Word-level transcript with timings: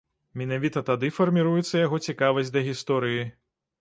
Менавіта 0.41 0.81
тады 0.87 1.11
фарміруецца 1.17 1.83
яго 1.85 2.01
цікавасць 2.07 2.53
да 2.57 2.67
гісторыі. 2.71 3.21